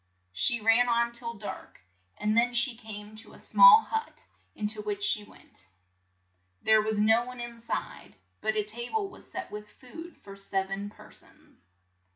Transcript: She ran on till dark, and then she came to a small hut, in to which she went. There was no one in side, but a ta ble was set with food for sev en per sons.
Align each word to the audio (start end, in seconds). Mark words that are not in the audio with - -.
She 0.33 0.59
ran 0.59 0.89
on 0.89 1.11
till 1.11 1.35
dark, 1.35 1.79
and 2.17 2.35
then 2.35 2.55
she 2.55 2.75
came 2.75 3.15
to 3.17 3.33
a 3.33 3.37
small 3.37 3.83
hut, 3.83 4.23
in 4.55 4.65
to 4.69 4.81
which 4.81 5.03
she 5.03 5.23
went. 5.23 5.67
There 6.63 6.81
was 6.81 6.99
no 6.99 7.23
one 7.23 7.39
in 7.39 7.59
side, 7.59 8.15
but 8.41 8.55
a 8.55 8.63
ta 8.63 8.91
ble 8.91 9.07
was 9.09 9.29
set 9.31 9.51
with 9.51 9.69
food 9.69 10.17
for 10.17 10.35
sev 10.35 10.71
en 10.71 10.89
per 10.89 11.11
sons. 11.11 11.63